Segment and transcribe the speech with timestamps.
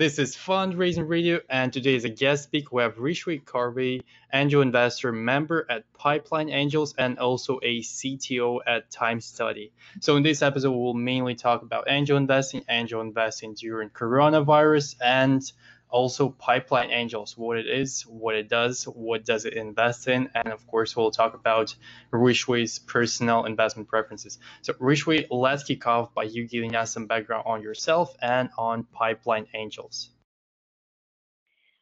[0.00, 2.70] This is Fundraising Radio, and today is a guest speaker.
[2.72, 4.00] We have Rishwie Cauvery,
[4.32, 9.72] angel investor member at Pipeline Angels, and also a CTO at Time Study.
[10.00, 15.42] So in this episode, we'll mainly talk about angel investing, angel investing during coronavirus, and
[15.90, 20.48] also Pipeline Angels, what it is, what it does, what does it invest in, and
[20.48, 21.74] of course we'll talk about
[22.12, 24.38] Rishwie's personal investment preferences.
[24.62, 28.84] So Rishwie, let's kick off by you giving us some background on yourself and on
[28.84, 30.10] Pipeline Angels.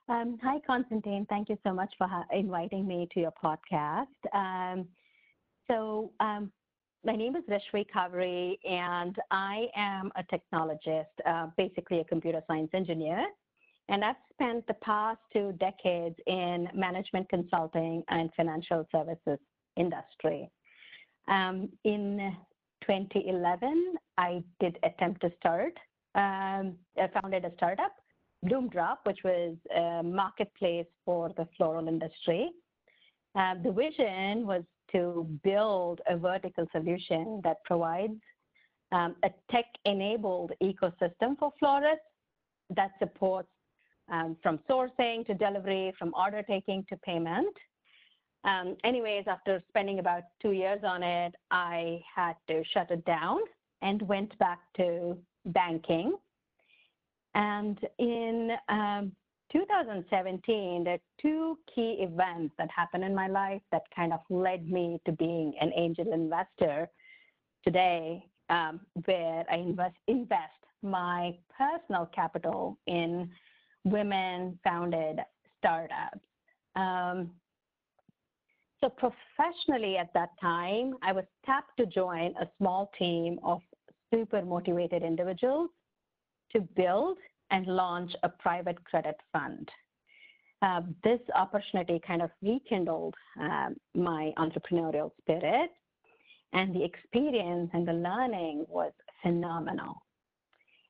[0.09, 1.27] Um, hi, Constantine.
[1.29, 4.07] Thank you so much for inviting me to your podcast.
[4.33, 4.87] Um,
[5.71, 6.51] so um,
[7.05, 12.71] my name is Rishwie Cauvery, and I am a technologist, uh, basically a computer science
[12.73, 13.27] engineer.
[13.89, 19.39] And I've spent the past two decades in management consulting and financial services
[19.77, 20.51] industry.
[21.29, 22.37] Um, in
[22.83, 25.73] 2011, I did attempt to start,
[26.15, 27.93] um, I founded a startup,
[28.45, 32.51] Bloomdrop, which was a marketplace for the floral industry.
[33.35, 38.21] Uh, the vision was to build a vertical solution that provides
[38.93, 42.05] um, a tech-enabled ecosystem for florists
[42.75, 43.49] that supports
[44.43, 47.55] from sourcing to delivery, from order taking to payment.
[48.45, 53.41] Um, anyways, after spending about two years on it, I had to shut it down
[53.83, 56.17] and went back to banking.
[57.35, 59.13] And in um,
[59.53, 64.69] 2017, there are two key events that happened in my life that kind of led
[64.69, 66.89] me to being an angel investor
[67.65, 70.53] today, um, where I invest, invest
[70.83, 73.31] my personal capital in
[73.91, 75.21] women founded
[75.59, 76.21] startups.
[76.77, 77.31] Um,
[78.81, 83.61] so professionally at that time, I was tapped to join a small team of
[84.13, 85.71] super motivated individuals
[86.53, 87.19] to build
[87.51, 89.69] and launch a private credit fund.
[90.63, 95.71] Uh, this opportunity kind of rekindled uh, my entrepreneurial spirit,
[96.53, 100.03] and the experience and the learning was phenomenal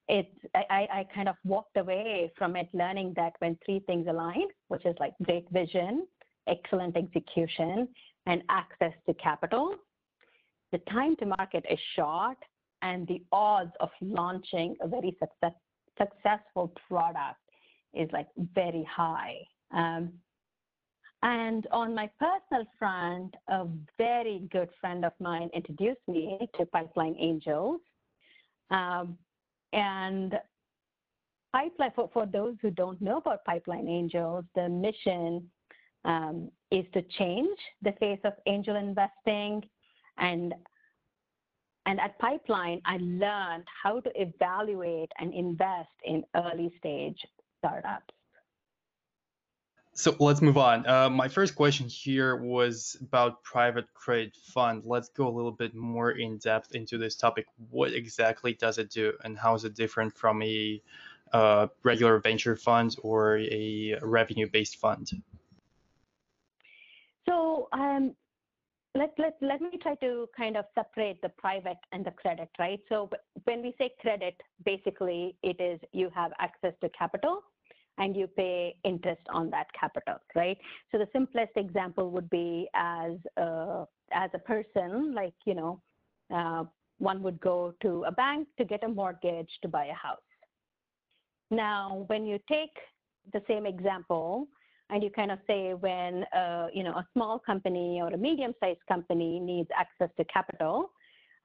[0.08, 4.46] it's I, I kind of walked away from it learning that when three things align,
[4.69, 6.06] which is like great vision,
[6.48, 7.88] excellent execution,
[8.26, 9.74] and access to capital,
[10.72, 12.38] the time to market is short
[12.82, 15.58] and the odds of launching a very success,
[15.98, 17.40] successful product
[17.94, 19.36] is like very high.
[19.72, 20.12] Um,
[21.22, 27.16] and on my personal front, a very good friend of mine introduced me to Pipeline
[27.19, 27.80] Angels.
[28.70, 29.19] Um,
[29.72, 30.38] and
[31.52, 35.48] Pipeline, for, for those who don't know about Pipeline Angels, the mission
[36.04, 39.62] um, is to change the face of angel investing.
[40.18, 40.54] And,
[41.86, 47.18] and at Pipeline, I learned how to evaluate and invest in early stage
[47.58, 48.14] startups.
[49.98, 50.86] So let's move on.
[50.86, 54.84] Uh, my first question here was about private credit fund.
[54.84, 57.47] Let's go a little bit more in depth into this topic.
[57.69, 60.81] What exactly does it do, and how is it different from a
[61.32, 65.10] uh, regular venture fund or a revenue-based fund?
[67.28, 68.14] So um,
[68.94, 72.78] let, let, let me try to kind of separate the private and the credit, right?
[72.88, 73.10] So
[73.42, 77.42] when we say credit, basically it is you have access to capital
[77.98, 80.56] and you pay interest on that capital, right?
[80.91, 85.82] So the simplest example would be as a, as a person, like, you know,
[86.34, 86.64] uh,
[86.98, 90.19] one would go to a bank to get a mortgage to buy a house.
[91.50, 92.76] Now, when you take
[93.32, 94.48] the same example
[94.91, 98.84] and you kind of say when, uh, you know, a small company or a medium-sized
[98.88, 100.91] company needs access to capital,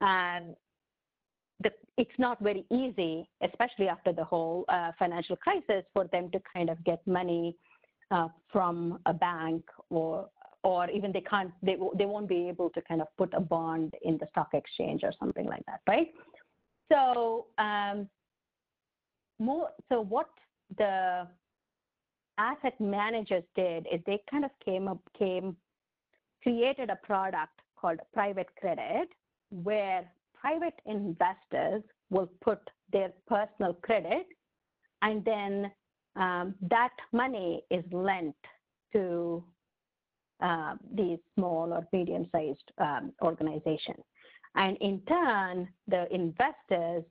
[0.00, 0.54] and
[1.62, 6.40] the, it's not very easy, especially after the whole uh, financial crisis, for them to
[6.52, 7.56] kind of get money
[8.10, 10.28] uh, from a bank or
[10.62, 13.94] or even they can't they they won't be able to kind of put a bond
[14.02, 16.08] in the stock exchange or something like that, right?
[16.90, 18.08] So um,
[19.38, 20.28] more so what
[20.78, 21.28] the
[22.38, 25.56] asset managers did is they kind of came up came
[26.42, 29.08] created a product called private credit
[29.50, 30.04] where
[30.44, 32.60] private investors will put
[32.92, 34.26] their personal credit
[35.00, 35.72] and then
[36.16, 38.36] um, that money is lent
[38.92, 39.42] to
[40.42, 44.04] uh, these small or medium-sized um, organizations.
[44.54, 47.04] And in turn, the investors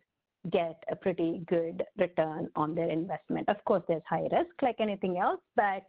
[0.52, 3.50] get a pretty good return on their investment.
[3.50, 5.84] Of course, there's high risk like anything else, but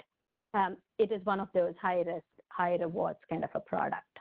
[0.55, 4.13] um, it is one of those high risk, high rewards kind of a product.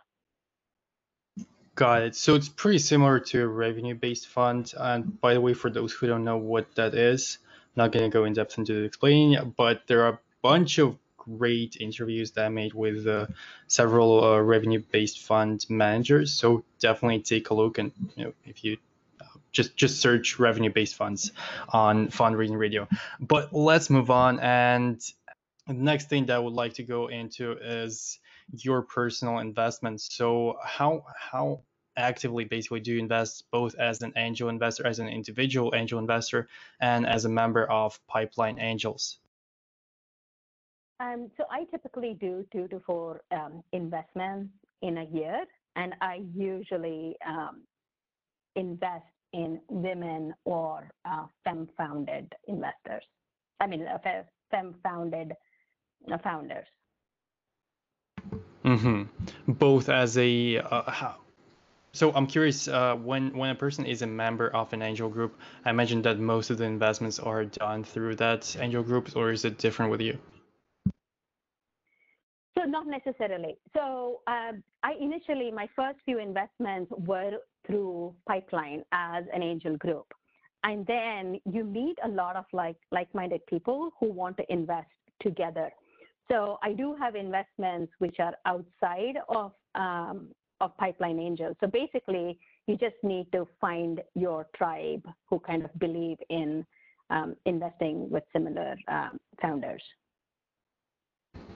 [1.76, 2.16] Got it.
[2.16, 4.74] So it's pretty similar to a revenue-based fund.
[4.78, 7.40] And by the way, for those who don't know what that is,
[7.76, 10.98] not going to go in depth into the explaining, but there are a bunch of
[11.18, 13.28] great interviews that I made with uh,
[13.68, 16.34] several uh, revenue-based fund managers.
[16.34, 18.78] So definitely take a look, and you know, if you
[19.20, 21.32] uh, just just search revenue-based funds
[21.70, 22.88] on Fundraising Radio.
[23.20, 25.02] But let's move on, and
[25.66, 28.20] the next thing that I would like to go into is
[28.52, 30.10] your personal investments.
[30.12, 31.62] So how how
[31.96, 36.48] actively basically do you invest both as an angel investor, as an individual angel investor,
[36.82, 39.20] and as a member of Pipeline Angels?
[41.00, 44.50] Um, so I typically do two to four um, investments
[44.82, 45.46] in a year,
[45.76, 47.64] and I usually um,
[48.56, 53.04] invest in women or uh, fem-founded investors.
[53.60, 53.98] I mean, uh,
[54.52, 55.34] fem-founded
[56.12, 56.68] uh, founders.
[58.66, 59.52] Mm-hmm.
[59.52, 61.16] Both as a uh, how,
[61.92, 65.38] so I'm curious, uh, when when a person is a member of an angel group,
[65.66, 69.46] I imagine that most of the investments are done through that angel group, or is
[69.46, 70.18] it different with you?
[72.58, 73.58] So not necessarily.
[73.76, 80.08] So um, I initially my first few investments were through Pipeline as an angel group,
[80.64, 84.88] and then you meet a lot of like like-minded people who want to invest
[85.22, 85.70] together.
[86.30, 90.30] So I do have investments which are outside of um,
[90.62, 91.56] of Pipeline Angels.
[91.60, 96.66] So basically, you just need to find your tribe who kind of believe in
[97.10, 99.84] um, investing with similar um, founders.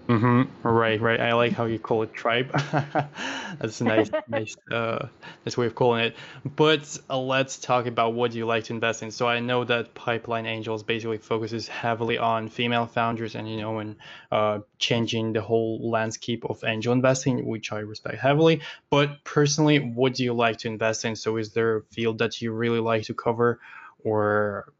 [0.08, 0.66] Mm-hmm.
[0.66, 1.20] Right, right.
[1.20, 2.50] I like how you call it tribe.
[3.60, 5.08] That's a nice, nice, uh,
[5.46, 6.16] nice way of calling it.
[6.56, 9.12] But uh, let's talk about what you like to invest in.
[9.12, 13.80] So I know that Pipeline Angels basically focuses heavily on female founders and you know,
[13.80, 13.98] and
[14.32, 18.62] uh, changing the whole landscape of angel investing, which I respect heavily.
[18.90, 21.18] But personally, what do you like to invest in?
[21.18, 23.60] So is there a field that you really like to cover,
[24.06, 24.72] or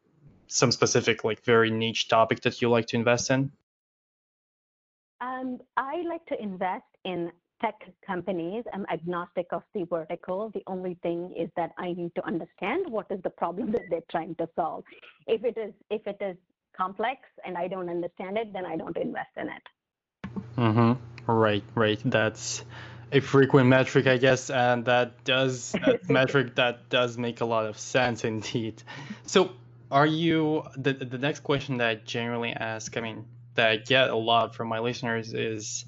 [0.48, 3.52] some specific, like very niche topic that you like to invest in?
[5.38, 7.32] Um, I like to invest in
[7.62, 7.76] tech
[8.06, 8.64] companies.
[8.74, 10.52] I'm agnostic of the vertical.
[10.54, 14.10] The only thing is that I need to understand what is the problem that they're
[14.12, 14.84] trying to solve.
[15.28, 16.38] If it is if it is
[16.76, 19.64] complex and I don't understand it, then I don't invest in it.
[20.58, 21.32] Mm-hmm.
[21.32, 22.00] Right, right.
[22.06, 22.64] That's
[23.12, 27.66] a frequent metric, I guess, and that does that metric that does make a lot
[27.66, 28.82] of sense indeed.
[29.26, 29.52] So,
[29.92, 32.96] are you the the next question that I generally ask?
[32.98, 33.26] I mean,
[33.58, 35.86] that I get a lot from my listeners is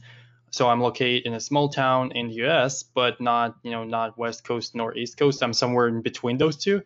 [0.51, 4.17] so I'm located in a small town in the US, but not, you know, not
[4.17, 5.43] West Coast nor East Coast.
[5.43, 6.81] I'm somewhere in between those two.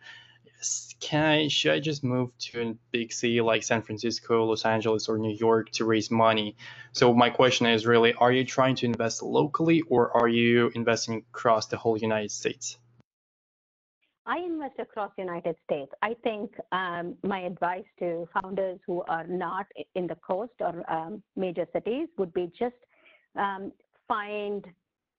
[1.00, 5.08] Can I should I just move to a big city like San Francisco, Los Angeles,
[5.08, 6.56] or New York to raise money?
[6.92, 11.24] So my question is really, are you trying to invest locally or are you investing
[11.30, 12.78] across the whole United States?
[14.26, 15.92] I invest across the United States.
[16.00, 21.22] I think um, my advice to founders who are not in the coast or um,
[21.36, 22.74] major cities would be just
[23.36, 23.70] um,
[24.08, 24.64] find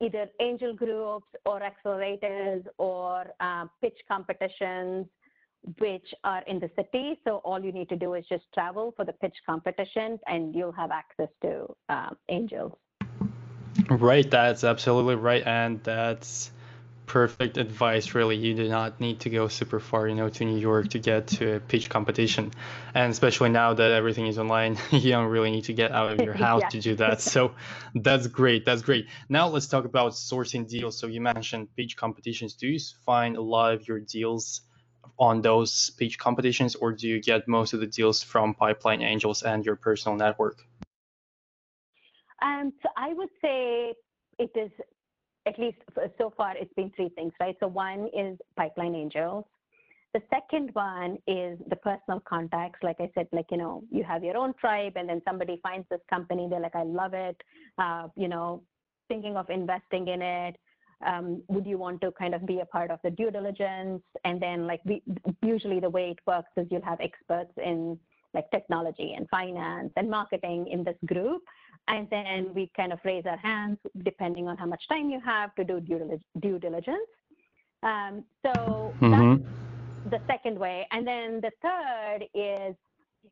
[0.01, 5.05] either angel groups or accelerators or uh, pitch competitions
[5.79, 7.19] which are in the city.
[7.23, 10.71] So all you need to do is just travel for the pitch competition and you'll
[10.71, 12.73] have access to uh, angels.
[13.89, 15.43] Right, that's absolutely right.
[15.45, 16.51] And that's
[17.05, 18.35] perfect advice really.
[18.35, 21.27] You do not need to go super far you know to new york to get
[21.27, 22.51] to a pitch competition.
[22.93, 26.21] And especially now that everything is online you don't really need to get out of
[26.21, 26.69] your house yeah.
[26.69, 27.21] to do that.
[27.21, 27.51] So
[27.93, 28.65] that's great.
[28.65, 29.07] That's great.
[29.29, 30.97] Now let's talk about sourcing deals.
[30.97, 32.53] So you mentioned pitch competitions.
[32.53, 34.61] Do you find a lot of your deals
[35.17, 39.43] on those pitch competitions or do you get most of the deals from pipeline angels
[39.43, 40.57] and your personal network?
[42.41, 43.93] Um, so i would say
[44.37, 44.71] it is
[45.45, 45.77] at least
[46.17, 47.55] so far, it's been three things, right?
[47.59, 49.45] So one is pipeline angels.
[50.13, 52.79] The second one is the personal contacts.
[52.81, 55.87] Like I said, like, you know, you have your own tribe and then somebody finds
[55.89, 56.47] this company.
[56.49, 57.35] They're like, I love it.
[57.77, 58.63] Uh, you know,
[59.07, 60.55] thinking of investing in it.
[61.05, 64.01] Um, would you want to kind of be a part of the due diligence?
[64.23, 65.03] And then like we,
[65.43, 67.99] usually the way it works is you'll have experts in
[68.33, 71.41] like technology and finance and marketing in this group.
[71.87, 75.53] And then we kind of raise our hands depending on how much time you have
[75.55, 77.09] to do due, diligence.
[77.83, 79.43] Um, so mm-hmm.
[80.09, 80.87] that's the second way.
[80.91, 82.75] And then the third is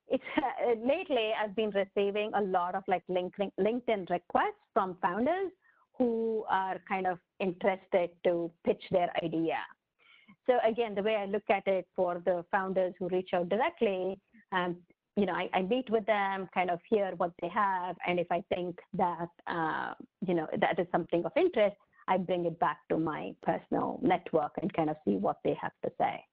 [0.07, 5.51] it's uh, lately I've been receiving a lot of like LinkedIn requests from founders
[5.97, 9.57] who are kind of interested to pitch their idea.
[10.47, 14.19] So again, the way I look at it for the founders who reach out directly,
[14.51, 14.77] um,
[15.15, 18.27] you know, I, I, meet with them, kind of hear what they have, and if
[18.31, 19.93] I think that uh,
[20.25, 21.75] you know that is something of interest,
[22.07, 25.71] I bring it back to my personal network and kind of see what they have
[25.83, 26.25] to say.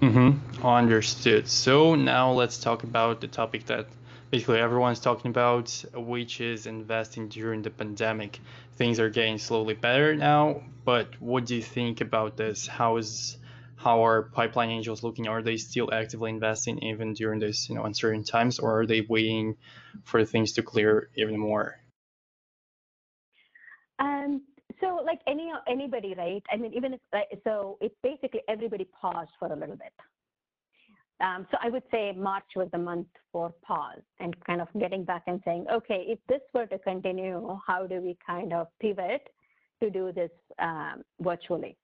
[0.00, 0.66] Mm-hmm.
[0.66, 1.48] Understood.
[1.48, 3.86] So now let's talk about the topic that
[4.30, 8.40] basically everyone's talking about, which is investing during the pandemic.
[8.76, 12.66] Things are getting slowly better now, but what do you think about this?
[12.66, 13.36] How is
[13.84, 15.28] how are pipeline angels looking?
[15.28, 19.02] Are they still actively investing even during this, you know, uncertain times, or are they
[19.02, 19.56] waiting
[20.04, 21.76] for things to clear even more?
[23.98, 24.42] Um,
[24.80, 26.42] so like any anybody, right?
[26.50, 27.00] I mean, even if
[27.44, 29.92] so, it basically everybody paused for a little bit.
[31.20, 35.04] Um, so I would say March was the month for pause and kind of getting
[35.04, 39.28] back and saying, okay, if this were to continue, how do we kind of pivot
[39.82, 41.76] to do this um, virtually?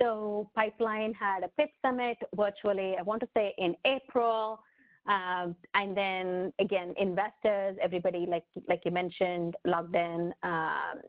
[0.00, 4.60] So Pipeline had a pitch summit virtually, I want to say in April.
[5.08, 11.00] Um, and then again, investors, everybody, like, like you mentioned, logged in um,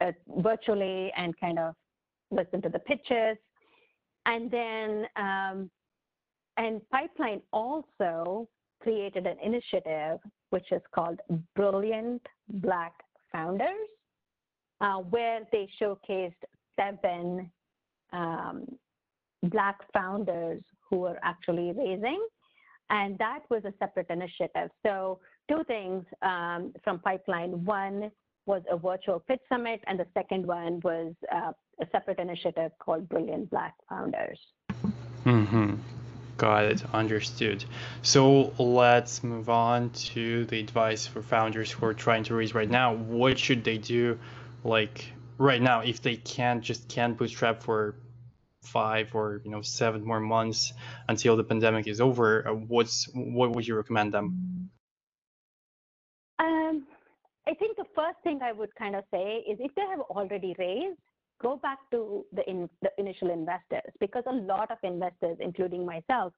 [0.00, 1.74] uh, virtually and kind of
[2.30, 3.36] listened to the pitches.
[4.26, 5.70] And then, um,
[6.56, 8.48] and Pipeline also
[8.80, 10.18] created an initiative
[10.50, 11.20] which is called
[11.54, 12.92] Brilliant Black
[13.32, 13.68] Founders,
[14.80, 16.32] uh, where they showcased
[16.78, 17.50] seven
[18.12, 18.66] um,
[19.42, 22.26] Black founders who were actually raising.
[22.90, 24.70] And that was a separate initiative.
[24.84, 27.64] So, two things um, from Pipeline.
[27.64, 28.10] One
[28.46, 33.08] was a virtual pitch summit, and the second one was uh, a separate initiative called
[33.08, 34.40] Brilliant Black Founders.
[35.24, 35.74] Mm-hmm.
[36.38, 36.82] Got it.
[36.94, 37.64] Understood.
[38.02, 42.70] So let's move on to the advice for founders who are trying to raise right
[42.70, 42.94] now.
[42.94, 44.18] What should they do,
[44.64, 47.96] like right now, if they can't just can't bootstrap for
[48.62, 50.72] five or you know seven more months
[51.08, 52.46] until the pandemic is over?
[52.46, 54.70] Uh, what's what would you recommend them?
[56.38, 56.86] Um,
[57.46, 60.54] I think the first thing I would kind of say is if they have already
[60.58, 60.98] raised,
[61.40, 66.32] go back to the, in, the initial investors because a lot of investors, including myself,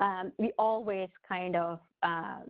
[0.00, 2.44] um, we always kind of um,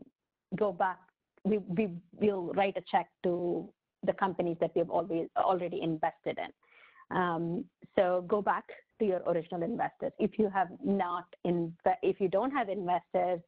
[0.56, 0.98] go back.
[1.44, 3.68] We, we will write a check to
[4.04, 7.16] the companies that we've always already invested in.
[7.16, 8.64] Um, so go back
[8.98, 10.12] to your original investors.
[10.18, 11.72] If you have not in,
[12.02, 13.40] if you don't have investors,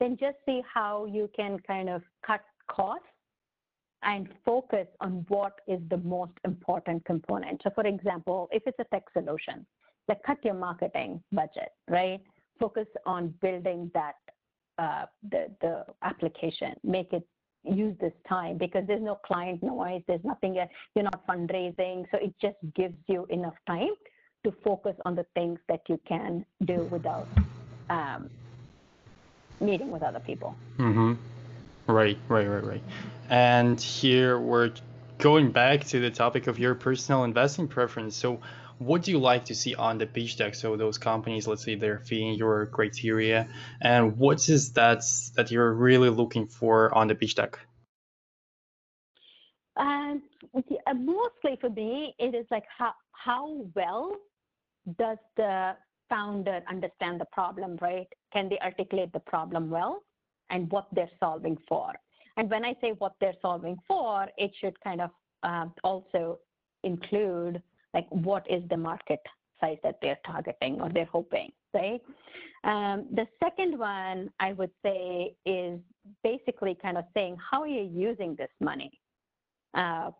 [0.00, 3.06] then just see how you can kind of cut costs
[4.02, 7.60] and focus on what is the most important component.
[7.62, 9.64] So, for example, if it's a tech solution,
[10.08, 12.20] like cut your marketing budget, right?
[12.58, 14.16] Focus on building that
[14.78, 17.26] uh, the the application, make it
[17.64, 22.34] use this time because there's no client noise, there's nothing you're not fundraising, so it
[22.40, 23.94] just gives you enough time
[24.44, 27.28] to focus on the things that you can do without
[27.90, 28.28] um,
[29.60, 30.56] meeting with other people.
[30.78, 31.14] Mm-hmm.
[31.86, 32.82] Right, right, right, right.
[33.28, 34.72] And here we're
[35.18, 38.16] going back to the topic of your personal investing preference.
[38.16, 38.40] So,
[38.78, 40.54] what do you like to see on the pitch deck?
[40.54, 43.48] So, those companies, let's say they're fitting your criteria,
[43.80, 45.02] and what is that
[45.36, 47.58] that you're really looking for on the pitch deck?
[49.76, 50.22] Um,
[50.54, 54.16] mostly for me, it is like how how well
[54.98, 55.76] does the
[56.08, 58.08] founder understand the problem, right?
[58.32, 60.02] Can they articulate the problem well
[60.50, 61.92] and what they're solving for?
[62.36, 65.10] And when I say what they're solving for, it should kind of
[65.42, 66.38] uh, also
[66.84, 67.62] include
[67.94, 69.20] like what is the market
[69.60, 72.00] size that they're targeting or they're hoping, right?
[72.64, 75.80] Um, the second one I would say is
[76.22, 78.90] basically kind of saying how are you using this money?
[79.74, 80.10] Uh,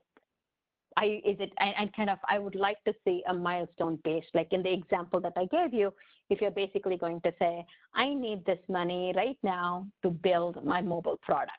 [0.97, 4.53] I is it and kind of I would like to see a milestone based, like
[4.53, 5.93] in the example that I gave you,
[6.31, 7.65] if you're basically going to say,
[7.95, 11.53] I need this money right now to build my mobile product.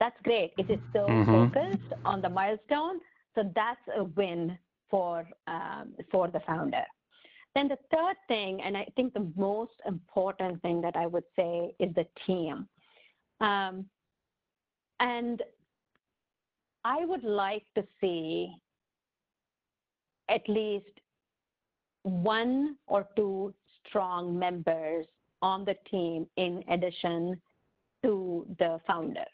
[0.00, 0.52] That's great.
[0.58, 1.52] It is so mm-hmm.
[1.52, 3.00] focused on the milestone,
[3.34, 4.58] so that's a win
[4.94, 6.84] for um, for the founder.
[7.56, 11.74] Then the third thing, and I think the most important thing that I would say
[11.80, 12.68] is the team.
[13.40, 13.86] Um,
[15.00, 15.42] and
[16.84, 18.54] I would like to see
[20.28, 20.94] at least
[22.04, 23.52] one or two
[23.84, 25.06] strong members
[25.42, 27.40] on the team in addition
[28.04, 29.26] to the founder.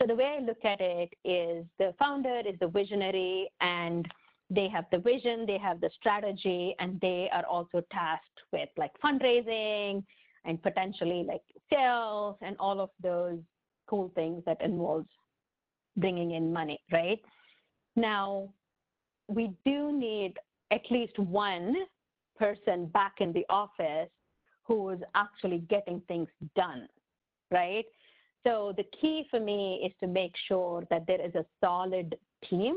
[0.00, 4.10] So the way I look at it is the founder is the visionary and
[4.54, 8.92] they have the vision, they have the strategy, and they are also tasked with like
[9.04, 10.02] fundraising
[10.44, 11.42] and potentially like
[11.72, 13.38] sales and all of those
[13.88, 15.08] cool things that involves
[15.96, 17.20] bringing in money, right?
[17.96, 18.48] Now,
[19.28, 20.34] we do need
[20.70, 21.74] at least one
[22.38, 24.10] person back in the office
[24.64, 26.88] who is actually getting things done,
[27.50, 27.84] right?
[28.46, 32.16] So the key for me is to make sure that there is a solid
[32.48, 32.76] team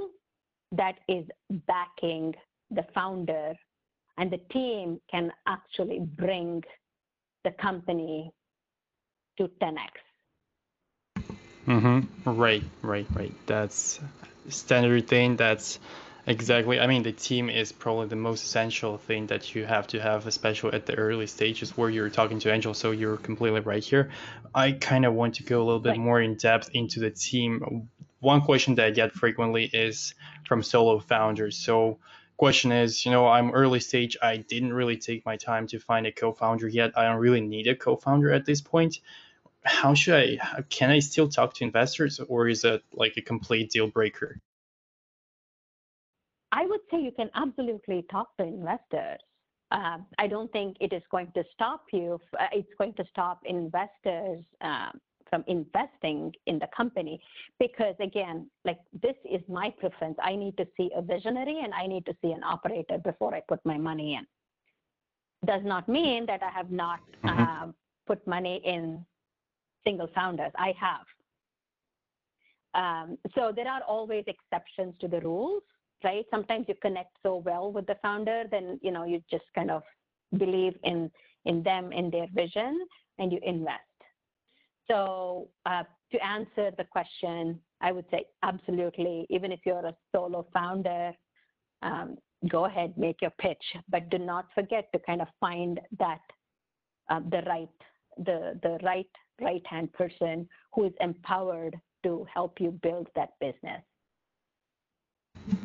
[0.72, 1.26] that is
[1.68, 2.34] backing
[2.72, 3.54] the founder
[4.18, 6.64] and the team can actually bring
[7.44, 8.32] the company
[9.38, 9.90] to 10x.
[11.68, 12.40] Mm-hmm.
[12.40, 13.34] Right, right, right.
[13.46, 14.00] That's
[14.50, 15.36] standard thing.
[15.36, 15.80] That's
[16.26, 16.80] exactly.
[16.80, 20.28] I mean, the team is probably the most essential thing that you have to have,
[20.28, 22.78] especially at the early stages where you're talking to angels.
[22.78, 24.12] So you're completely right here.
[24.56, 26.00] I kind of want to go a little bit right.
[26.00, 27.90] more in depth into the team.
[28.20, 30.14] One question that I get frequently is
[30.46, 31.58] from solo founders.
[31.58, 32.00] So
[32.38, 34.18] question is, you know, I'm early stage.
[34.22, 36.98] I didn't really take my time to find a co-founder yet.
[36.98, 39.00] I don't really need a co-founder at this point
[39.68, 43.70] how should I can I still talk to investors or is it like a complete
[43.72, 44.40] deal breaker?
[46.52, 49.20] I would say you can absolutely talk to investors.
[49.70, 52.20] Uh, I don't think it is going to stop you.
[52.40, 54.92] Uh, it's going to stop investors uh,
[55.30, 57.22] from investing in the company
[57.60, 60.18] because, again, like this is my preference.
[60.22, 63.42] I need to see a visionary and I need to see an operator before I
[63.48, 64.26] put my money in.
[65.46, 67.70] Does not mean that I have not mm-hmm.
[68.08, 69.06] put money in
[69.86, 70.52] single founders.
[70.58, 71.06] I have.
[72.74, 75.64] Um, so there are always exceptions to the rules,
[76.04, 76.26] right?
[76.30, 79.84] Sometimes you connect so well with the founder, then you know you just kind of
[80.38, 81.10] believe in
[81.46, 82.86] in them in their vision,
[83.20, 83.87] and you invest.
[84.90, 89.26] So uh, to answer the question, I would say absolutely.
[89.30, 91.14] Even if you're a solo founder,
[91.82, 92.18] um,
[92.50, 96.22] go ahead, make your pitch, but do not forget to kind of find that
[97.10, 97.70] uh, the right
[98.18, 103.82] the the right right hand person who is empowered to help you build that business.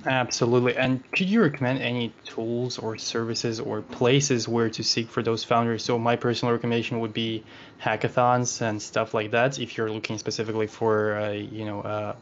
[0.06, 0.76] Absolutely.
[0.76, 5.44] And could you recommend any tools or services or places where to seek for those
[5.44, 5.84] founders?
[5.84, 7.44] So my personal recommendation would be
[7.80, 9.58] hackathons and stuff like that.
[9.58, 12.16] If you're looking specifically for a, you know a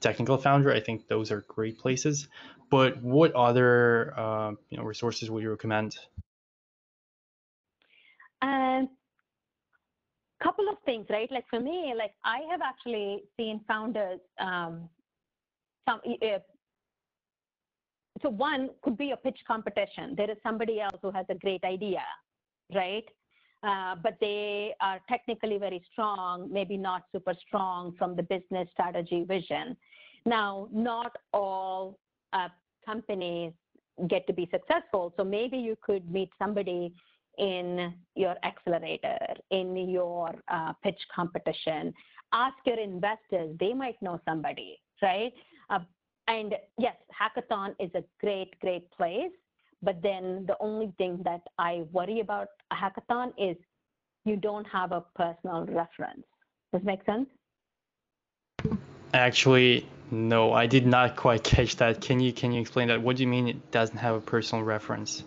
[0.00, 2.28] technical founder, I think those are great places.
[2.70, 5.96] But what other uh, you know resources would you recommend?
[8.42, 8.88] Um,
[10.42, 11.30] couple of things, right?
[11.30, 14.20] Like for me, like I have actually seen founders.
[14.38, 14.88] Um,
[15.88, 16.38] some uh,
[18.22, 20.14] so one could be a pitch competition.
[20.16, 22.02] There is somebody else who has a great idea,
[22.74, 23.04] right?
[23.62, 29.24] Uh, but they are technically very strong, maybe not super strong from the business strategy
[29.24, 29.76] vision.
[30.24, 31.98] Now, not all
[32.32, 32.48] uh,
[32.84, 33.52] companies
[34.08, 35.12] get to be successful.
[35.16, 36.92] So maybe you could meet somebody
[37.38, 39.18] in your accelerator,
[39.50, 41.92] in your uh, pitch competition.
[42.32, 45.32] Ask your investors, they might know somebody, right?
[45.70, 45.80] Uh,
[46.28, 49.32] and yes, hackathon is a great, great place.
[49.82, 53.56] But then the only thing that I worry about a hackathon is
[54.24, 56.24] you don't have a personal reference.
[56.72, 57.28] Does make sense?
[59.14, 62.00] Actually, no, I did not quite catch that.
[62.00, 63.00] Can you can you explain that?
[63.00, 65.22] What do you mean it doesn't have a personal reference?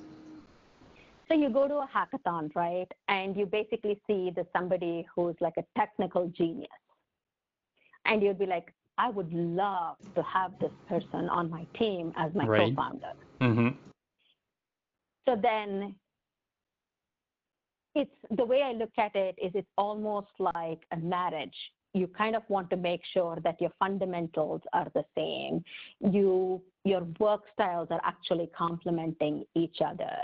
[1.29, 2.91] So you go to a hackathon, right?
[3.07, 6.67] And you basically see the somebody who's like a technical genius.
[8.05, 12.31] And you'd be like, I would love to have this person on my team as
[12.35, 12.69] my right.
[12.69, 13.13] co-founder.
[13.41, 13.69] Mm-hmm.
[15.27, 15.95] So then
[17.95, 21.55] it's the way I look at it is it's almost like a marriage
[21.93, 25.63] you kind of want to make sure that your fundamentals are the same.
[25.99, 30.15] You your work styles are actually complementing each other.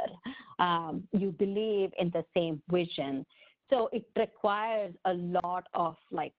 [0.59, 3.25] Um, you believe in the same vision.
[3.69, 6.33] So it requires a lot of like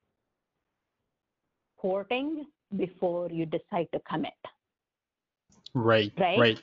[1.77, 4.33] courting before you decide to commit.
[5.73, 6.11] Right.
[6.17, 6.39] Right.
[6.39, 6.59] Right.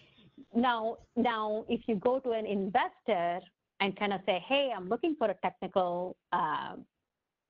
[0.54, 3.40] Now, now, if you go to an investor
[3.80, 6.76] and kind of say, "Hey, I'm looking for a technical uh,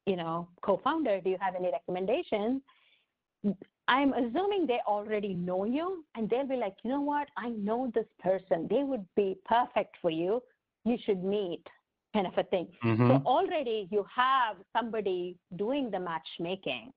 [0.06, 2.62] you know, co-founder, do you have any recommendations?
[3.88, 7.90] I'm assuming they already know you and they'll be like, you know what, I know
[7.94, 8.66] this person.
[8.70, 10.42] They would be perfect for you.
[10.84, 11.62] You should meet,
[12.14, 12.68] kind of a thing.
[12.82, 13.08] Mm-hmm.
[13.08, 16.92] So already you have somebody doing the matchmaking.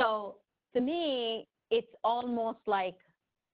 [0.00, 0.36] So
[0.74, 2.96] to me, it's almost like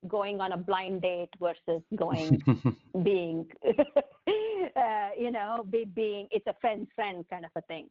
[0.08, 2.40] going on a blind date versus going
[3.02, 7.88] being uh, you know be, being it's a friend friend kind of a thing.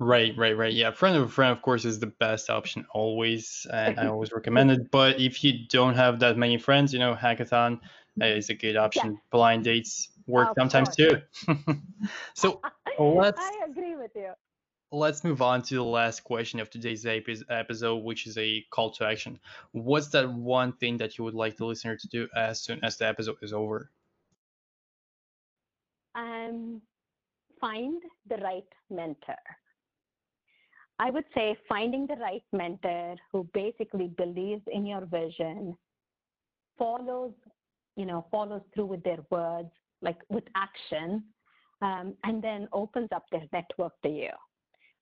[0.00, 0.72] Right right right.
[0.72, 4.32] Yeah friend of a friend of course is the best option always and i always
[4.38, 4.90] recommend it.
[4.90, 7.80] But if you don't have that many friends you know hackathon
[8.20, 9.12] is a good option.
[9.12, 9.18] Yeah.
[9.30, 11.20] blind dates work of sometimes too.
[12.34, 12.60] So
[12.98, 14.32] let's i agree with you
[14.90, 19.04] let's move on to the last question of today's episode, which is a call to
[19.04, 19.38] action.
[19.72, 22.96] What's that one thing that you would like the listener to do as soon as
[22.96, 23.90] the episode is over?
[26.14, 26.80] Um,
[27.60, 29.36] find the right mentor.
[30.98, 35.76] I would say finding the right mentor who basically believes in your vision,
[36.76, 37.32] follows
[37.98, 39.70] you know, follows through with their words,
[40.02, 41.24] like with action,
[41.82, 44.30] um, and then opens up their network to you.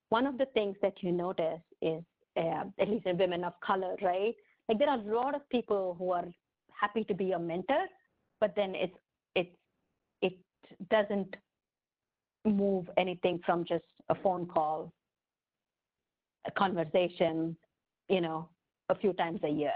[0.08, 2.02] One of the things that you notice is,
[2.36, 4.34] uh, at least in women of color, right?
[4.68, 6.26] Like there are a lot of people who are
[6.72, 7.86] happy to be a mentor,
[8.40, 8.96] but then it's
[9.34, 9.56] it's
[10.22, 10.38] it
[10.90, 11.36] doesn't
[12.44, 14.92] move anything from just a phone call,
[16.46, 17.56] a conversation,
[18.08, 18.48] you know,
[18.88, 19.72] a few times a year.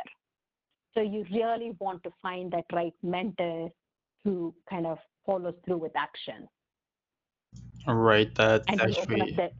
[0.94, 3.70] So you really want to find that right mentor
[4.24, 6.48] who kind of follows through with action.
[7.86, 8.30] Right.
[8.34, 9.50] That's And you open up actually.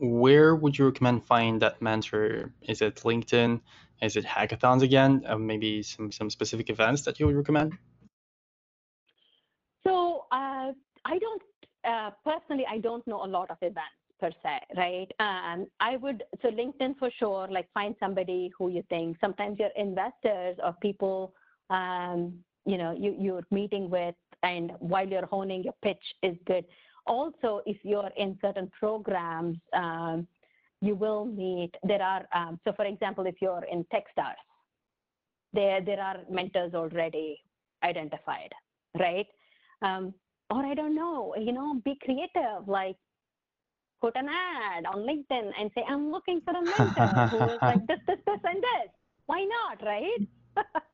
[0.00, 2.52] Where would you recommend finding that mentor?
[2.62, 3.60] Is it LinkedIn?
[4.00, 5.24] Is it hackathons again?
[5.26, 7.76] Uh, maybe some some specific events that you would recommend?
[9.84, 10.72] So uh,
[11.04, 11.42] I don't
[11.84, 15.10] uh, personally, I don't know a lot of events per se, right?
[15.18, 17.48] Um, I would so LinkedIn for sure.
[17.50, 19.16] Like find somebody who you think.
[19.20, 21.34] Sometimes your investors or people,
[21.70, 22.34] um,
[22.66, 26.64] you know, you you're meeting with, and while you're honing your pitch is good.
[27.06, 30.26] Also, if you're in certain programs, um,
[30.80, 31.72] you will meet.
[31.82, 34.40] There are um, so for example, if you're in TechStars,
[35.52, 37.38] there there are mentors already
[37.84, 38.52] identified,
[38.98, 39.26] right?
[39.82, 40.14] Um,
[40.50, 42.96] or I don't know, you know, be creative, like
[44.00, 47.86] put an ad on LinkedIn and say, I'm looking for a mentor who is like
[47.86, 48.90] this, this, this, and this.
[49.26, 50.20] Why not, right?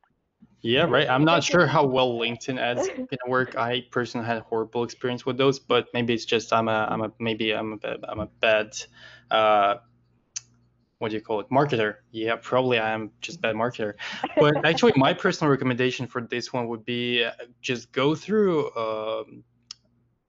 [0.67, 1.09] Yeah, right.
[1.09, 3.57] I'm not sure how well LinkedIn ads can work.
[3.57, 7.13] I personally had horrible experience with those, but maybe it's just I'm a I'm a
[7.21, 8.77] maybe I'm a bad, I'm a bad
[9.31, 9.77] uh
[10.99, 11.99] what do you call it marketer.
[12.11, 13.95] Yeah, probably I am just bad marketer.
[14.41, 19.45] But actually, my personal recommendation for this one would be uh, just go through um,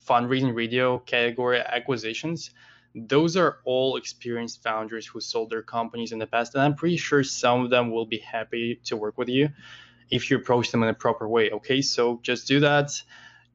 [0.08, 2.52] fundraising radio category acquisitions.
[2.93, 6.97] Those are all experienced founders who sold their companies in the past, and I'm pretty
[6.97, 9.50] sure some of them will be happy to work with you
[10.10, 11.52] if you approach them in a proper way.
[11.52, 12.91] Okay, so just do that.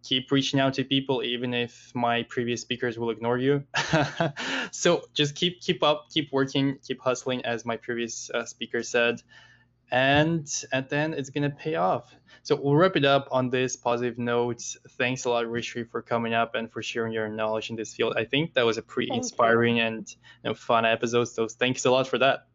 [0.02, 3.64] Keep reaching out to people, even if my previous speakers will ignore you.
[4.72, 9.22] so just keep keep up, keep working, keep hustling, as my previous uh, speaker said,
[9.92, 12.12] and and then it's gonna pay off.
[12.42, 14.62] So we'll wrap it up on this positive note.
[14.98, 18.14] Thanks a lot, Rishwie, for coming up and for sharing your knowledge in this field.
[18.16, 19.20] I think that was a pretty Thank you.
[19.20, 21.24] inspiring and you know, fun episode.
[21.24, 22.46] So thanks a lot for that.